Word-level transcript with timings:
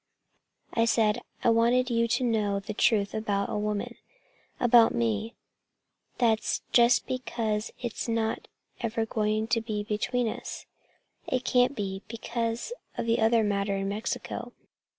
"I 0.73 0.85
said 0.85 1.21
I 1.43 1.51
wanted 1.51 1.91
you 1.91 2.07
to 2.07 2.23
know 2.23 2.59
the 2.59 2.73
truth 2.73 3.13
about 3.13 3.51
a 3.51 3.55
woman 3.59 3.97
about 4.59 4.95
me. 4.95 5.35
That's 6.17 6.63
just 6.71 7.05
because 7.05 7.71
it's 7.79 8.07
not 8.07 8.47
ever 8.79 9.05
going 9.05 9.45
to 9.49 9.61
be 9.61 9.83
between 9.83 10.27
us. 10.27 10.65
It 11.27 11.45
can't 11.45 11.75
be, 11.75 12.01
because 12.07 12.73
of 12.97 13.05
that 13.05 13.19
other 13.19 13.43
matter 13.43 13.77
in 13.77 13.89
Mexico. 13.89 14.53